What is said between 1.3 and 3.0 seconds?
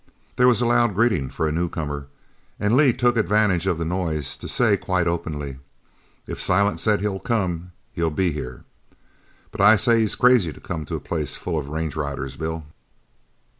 a newcomer, and Lee